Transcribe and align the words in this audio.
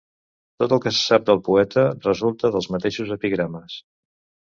Tot 0.63 0.73
el 0.77 0.81
que 0.85 0.93
se 0.95 1.01
sap 1.09 1.27
del 1.27 1.43
poeta 1.49 1.85
resulta 2.09 2.53
dels 2.59 2.73
mateixos 2.77 3.15
epigrames. 3.21 3.81